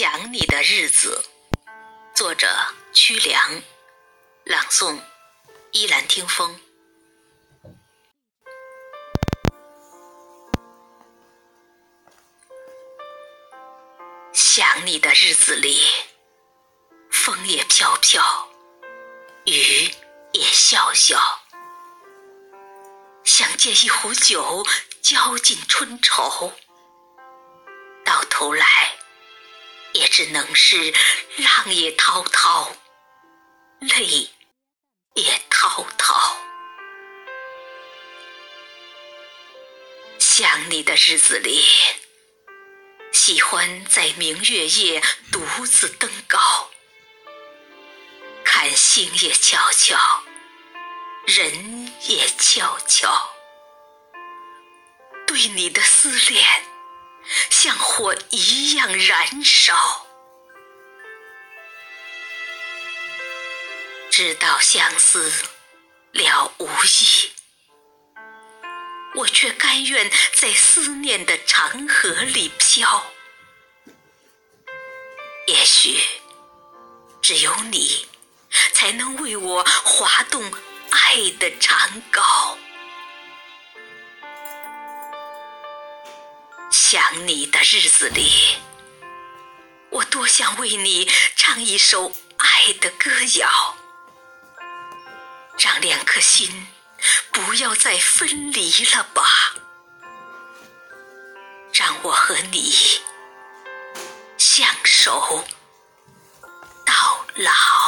[0.00, 1.22] 想你的日子，
[2.14, 2.48] 作者
[2.94, 3.62] 曲良，
[4.44, 4.98] 朗诵
[5.72, 6.58] 依兰听风。
[14.32, 15.82] 想你的日子里，
[17.10, 18.48] 风也飘飘，
[19.44, 19.94] 雨
[20.32, 21.20] 也潇潇，
[23.24, 24.64] 想借一壶酒
[25.02, 26.50] 浇尽春愁，
[28.02, 28.89] 到头来
[29.92, 30.92] 也只能是
[31.36, 32.76] 浪也滔滔，
[33.80, 34.30] 泪
[35.14, 36.36] 也滔滔。
[40.18, 41.64] 想你的日子里。
[43.12, 46.70] 喜欢在明月夜独自登高，
[48.44, 49.96] 看星也悄悄，
[51.26, 53.30] 人也悄悄。
[55.26, 56.44] 对你的思念，
[57.50, 60.06] 像火一样燃烧。
[64.10, 65.32] 知道相思
[66.12, 67.32] 了无益，
[69.14, 73.12] 我却甘愿在思念的长河里漂。
[75.46, 75.98] 也许
[77.22, 78.06] 只有你，
[78.72, 80.52] 才能为我划动
[80.90, 82.59] 爱的长篙。
[86.90, 88.58] 想你的日子里，
[89.90, 93.76] 我多想为你唱一首爱的歌谣，
[95.56, 96.66] 让两颗心
[97.30, 99.22] 不要再分离了吧，
[101.72, 103.00] 让我和你。
[104.36, 105.46] 相守
[106.84, 107.79] 到老。